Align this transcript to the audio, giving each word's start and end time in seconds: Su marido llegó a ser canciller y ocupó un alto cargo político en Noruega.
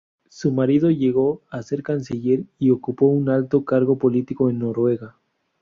Su 0.29 0.51
marido 0.51 0.89
llegó 0.89 1.43
a 1.51 1.61
ser 1.61 1.83
canciller 1.83 2.45
y 2.57 2.71
ocupó 2.71 3.05
un 3.05 3.29
alto 3.29 3.63
cargo 3.65 3.99
político 3.99 4.49
en 4.49 4.57
Noruega. 4.57 5.15